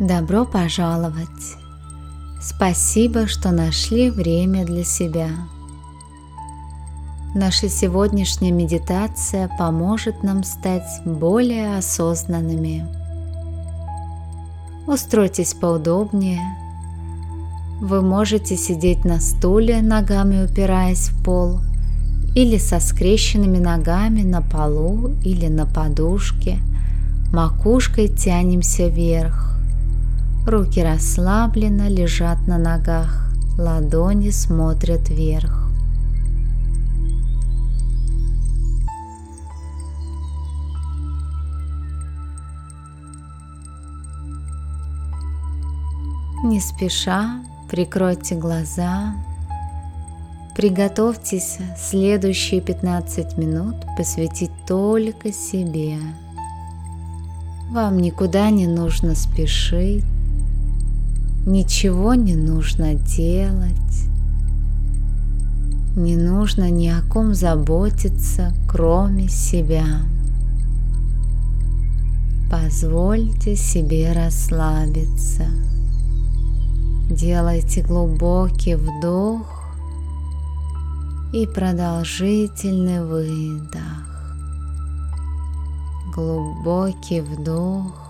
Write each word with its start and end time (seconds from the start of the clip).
Добро 0.00 0.44
пожаловать! 0.44 1.56
Спасибо, 2.38 3.26
что 3.26 3.50
нашли 3.50 4.10
время 4.10 4.66
для 4.66 4.84
себя. 4.84 5.30
Наша 7.34 7.70
сегодняшняя 7.70 8.50
медитация 8.50 9.48
поможет 9.58 10.22
нам 10.22 10.44
стать 10.44 11.00
более 11.06 11.78
осознанными. 11.78 12.86
Устройтесь 14.86 15.54
поудобнее. 15.54 16.42
Вы 17.80 18.02
можете 18.02 18.58
сидеть 18.58 19.06
на 19.06 19.18
стуле, 19.18 19.80
ногами 19.80 20.44
упираясь 20.44 21.08
в 21.08 21.24
пол, 21.24 21.60
или 22.34 22.58
со 22.58 22.80
скрещенными 22.80 23.56
ногами 23.56 24.20
на 24.20 24.42
полу 24.42 25.12
или 25.24 25.46
на 25.46 25.64
подушке, 25.64 26.58
макушкой 27.32 28.08
тянемся 28.08 28.88
вверх. 28.88 29.55
Руки 30.46 30.80
расслабленно 30.80 31.88
лежат 31.88 32.46
на 32.46 32.56
ногах, 32.56 33.32
ладони 33.58 34.30
смотрят 34.30 35.08
вверх. 35.08 35.68
Не 46.44 46.60
спеша 46.60 47.42
прикройте 47.68 48.36
глаза, 48.36 49.16
приготовьтесь 50.54 51.58
следующие 51.76 52.60
15 52.60 53.36
минут 53.36 53.74
посвятить 53.96 54.52
только 54.64 55.32
себе. 55.32 55.98
Вам 57.68 57.98
никуда 57.98 58.50
не 58.50 58.68
нужно 58.68 59.16
спешить, 59.16 60.04
Ничего 61.46 62.14
не 62.14 62.34
нужно 62.34 62.94
делать. 62.94 64.08
Не 65.94 66.16
нужно 66.16 66.70
ни 66.70 66.88
о 66.88 67.02
ком 67.02 67.34
заботиться, 67.34 68.52
кроме 68.68 69.28
себя. 69.28 70.00
Позвольте 72.50 73.54
себе 73.54 74.12
расслабиться. 74.12 75.44
Делайте 77.08 77.82
глубокий 77.82 78.74
вдох 78.74 79.72
и 81.32 81.46
продолжительный 81.46 83.04
выдох. 83.04 84.34
Глубокий 86.12 87.20
вдох 87.20 88.05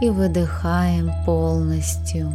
и 0.00 0.10
выдыхаем 0.10 1.10
полностью. 1.24 2.32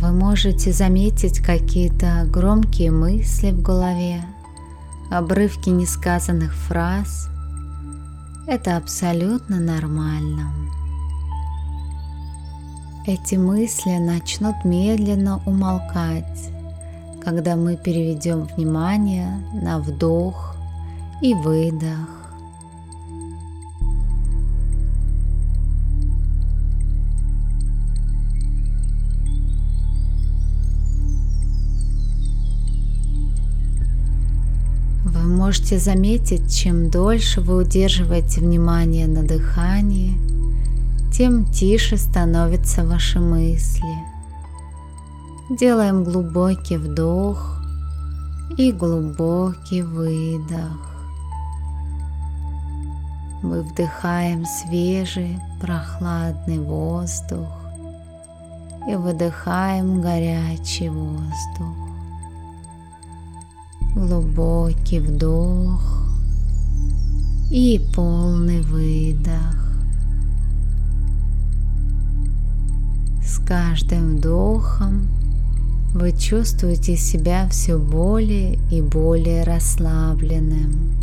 Вы 0.00 0.12
можете 0.12 0.72
заметить 0.72 1.40
какие-то 1.40 2.24
громкие 2.26 2.90
мысли 2.90 3.50
в 3.50 3.60
голове, 3.62 4.22
обрывки 5.10 5.70
несказанных 5.70 6.54
фраз– 6.54 7.28
это 8.46 8.76
абсолютно 8.76 9.60
нормально. 9.60 10.52
Эти 13.06 13.34
мысли 13.34 13.98
начнут 13.98 14.64
медленно 14.64 15.42
умолкать, 15.46 16.50
когда 17.24 17.56
мы 17.56 17.76
переведем 17.76 18.44
внимание 18.44 19.42
на 19.52 19.78
вдох 19.78 20.54
и 21.20 21.34
выдох 21.34 22.19
можете 35.50 35.80
заметить, 35.80 36.54
чем 36.54 36.90
дольше 36.90 37.40
вы 37.40 37.56
удерживаете 37.56 38.40
внимание 38.40 39.08
на 39.08 39.24
дыхании, 39.24 40.16
тем 41.12 41.44
тише 41.44 41.96
становятся 41.96 42.86
ваши 42.86 43.18
мысли. 43.18 43.96
Делаем 45.58 46.04
глубокий 46.04 46.76
вдох 46.76 47.60
и 48.58 48.70
глубокий 48.70 49.82
выдох. 49.82 50.78
Мы 53.42 53.62
вдыхаем 53.62 54.44
свежий, 54.46 55.36
прохладный 55.60 56.60
воздух 56.60 57.48
и 58.88 58.94
выдыхаем 58.94 60.00
горячий 60.00 60.90
воздух 60.90 61.79
глубокий 63.94 65.00
вдох 65.00 66.04
и 67.50 67.80
полный 67.94 68.60
выдох. 68.60 69.56
С 73.24 73.38
каждым 73.38 74.16
вдохом 74.16 75.08
вы 75.92 76.12
чувствуете 76.12 76.96
себя 76.96 77.48
все 77.48 77.78
более 77.78 78.58
и 78.70 78.80
более 78.80 79.42
расслабленным. 79.42 80.94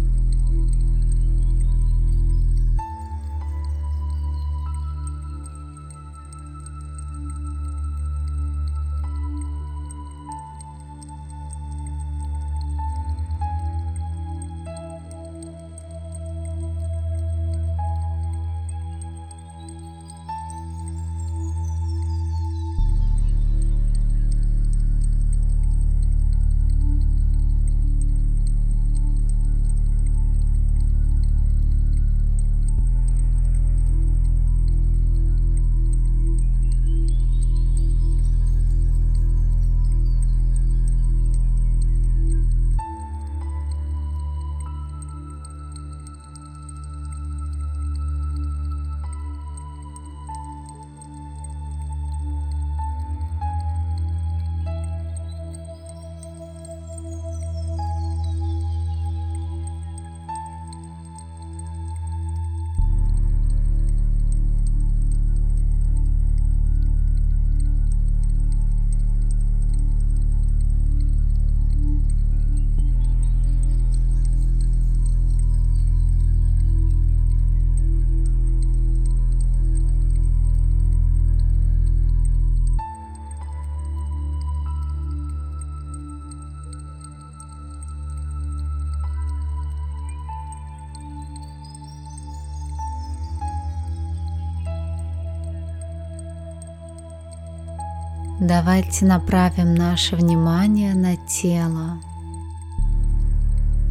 Давайте 98.39 99.06
направим 99.06 99.74
наше 99.74 100.16
внимание 100.16 100.94
на 100.94 101.16
тело. 101.16 101.98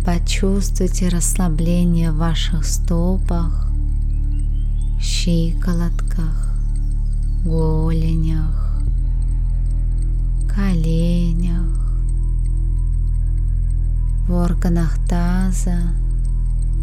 Почувствуйте 0.05 1.09
расслабление 1.09 2.13
в 2.13 2.19
ваших 2.19 2.65
стопах, 2.65 3.69
щиколотках, 5.01 6.55
голенях, 7.45 8.81
коленях, 10.49 11.99
в 14.29 14.33
органах 14.33 14.97
таза, 15.09 15.93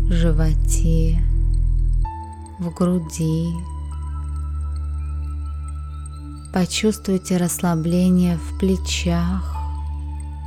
животе, 0.09 1.17
в 2.59 2.73
груди. 2.73 3.53
Почувствуйте 6.53 7.37
расслабление 7.37 8.37
в 8.37 8.59
плечах, 8.59 9.57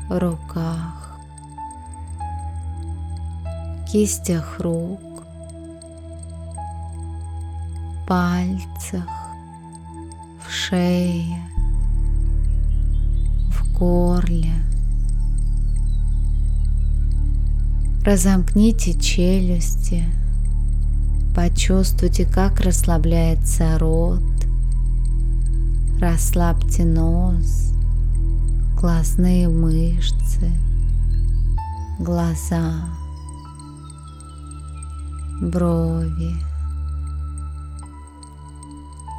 руках, 0.09 1.19
кистях 3.91 4.61
рук, 4.61 5.25
пальцах, 8.07 9.09
в 10.47 10.49
шее, 10.49 11.43
в 13.51 13.77
горле. 13.77 14.55
Разомкните 18.05 18.95
челюсти, 18.95 20.05
почувствуйте, 21.35 22.25
как 22.27 22.61
расслабляется 22.61 23.77
рот, 23.81 24.36
расслабьте 26.01 26.85
нос, 26.85 27.73
глазные 28.79 29.49
мышцы, 29.49 30.53
глаза 31.99 32.73
брови, 35.41 36.35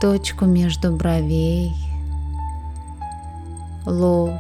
точку 0.02 0.46
между 0.46 0.96
бровей, 0.96 1.74
лоб, 3.86 4.32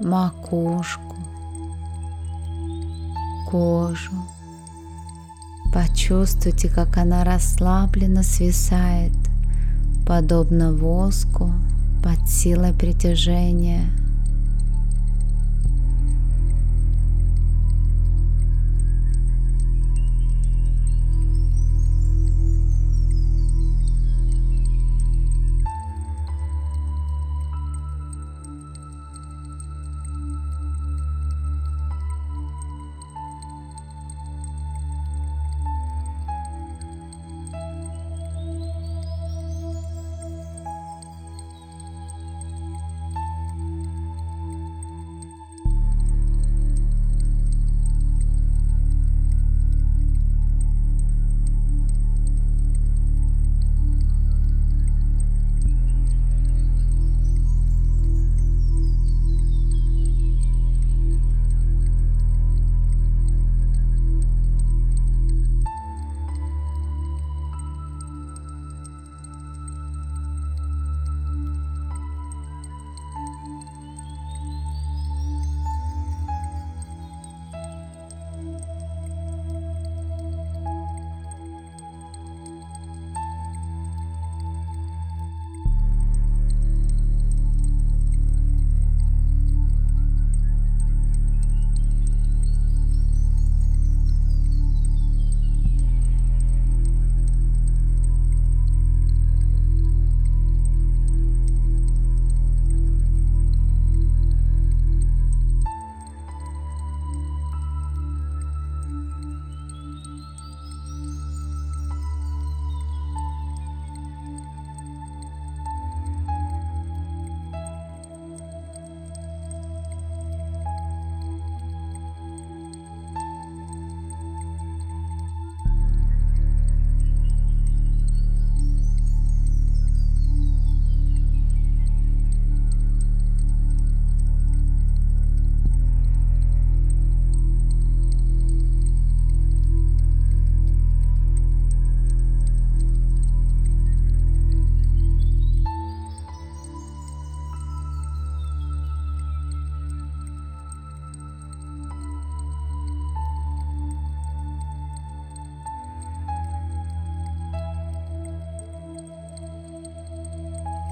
макушку, 0.00 1.16
кожу. 3.50 4.12
Почувствуйте, 5.72 6.68
как 6.68 6.96
она 6.98 7.24
расслабленно 7.24 8.22
свисает, 8.22 9.23
подобно 10.06 10.72
воску 10.72 11.50
под 12.02 12.28
силой 12.28 12.72
притяжения– 12.72 13.90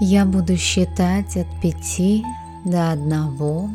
Я 0.04 0.24
буду 0.24 0.56
считать 0.56 1.36
от 1.36 1.46
пяти 1.60 2.24
до 2.64 2.90
одного. 2.90 3.70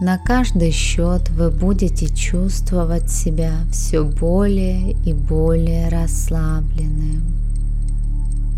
На 0.00 0.18
каждый 0.18 0.72
счет 0.72 1.30
вы 1.30 1.52
будете 1.52 2.12
чувствовать 2.12 3.08
себя 3.08 3.52
все 3.70 4.02
более 4.02 4.96
и 5.06 5.12
более 5.12 5.90
расслабленным 5.90 7.22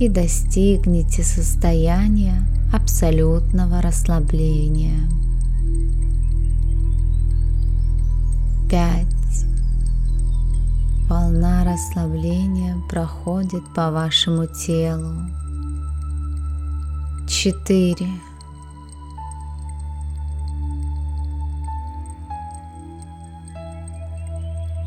и 0.01 0.09
достигнете 0.09 1.23
состояния 1.23 2.43
абсолютного 2.73 3.83
расслабления. 3.83 4.99
Пять. 8.71 9.07
Волна 11.11 11.63
расслабления 11.63 12.75
проходит 12.89 13.65
по 13.75 13.91
вашему 13.91 14.47
телу 14.47 15.36
четыре, 17.47 18.09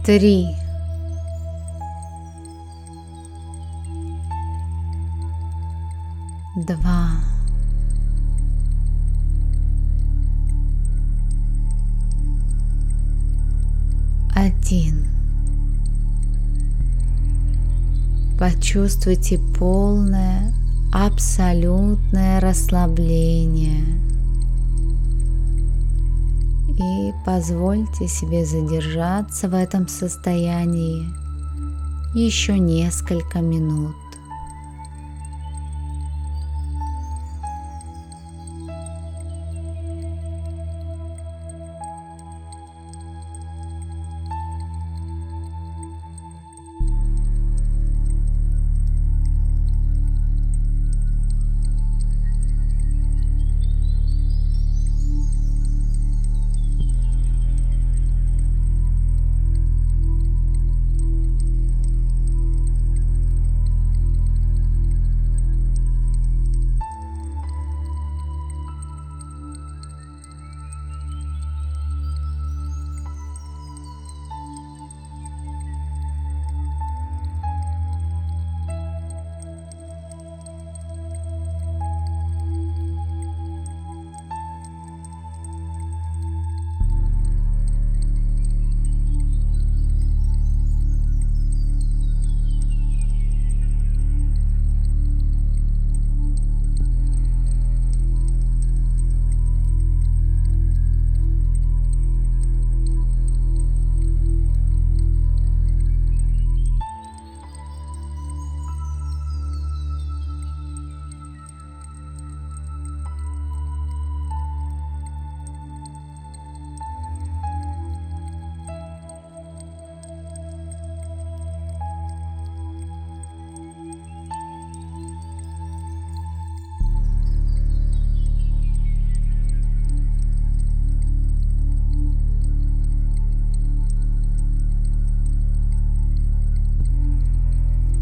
три, 0.03 0.45
два, 6.57 7.11
один. 14.35 15.07
Почувствуйте 18.37 19.39
полное 19.57 20.58
абсолютное 20.91 22.39
расслабление 22.39 23.85
И 26.79 27.13
позвольте 27.25 28.07
себе 28.07 28.45
задержаться 28.45 29.47
в 29.49 29.53
этом 29.53 29.87
состоянии 29.87 31.05
еще 32.15 32.57
несколько 32.57 33.39
минут. 33.39 33.95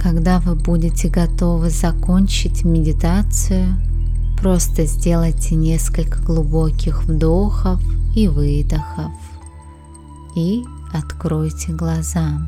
Когда 0.08 0.40
вы 0.40 0.56
будете 0.56 1.10
готовы 1.10 1.70
закончить 1.70 2.64
медитацию, 2.64 3.78
просто 4.42 4.86
сделайте 4.86 5.56
несколько 5.56 6.22
глубоких 6.22 7.04
вдохов 7.04 7.82
и 8.16 8.30
выдохов 8.30 9.12
и 10.34 10.64
откройте 10.94 11.74
глаза. 11.74 12.40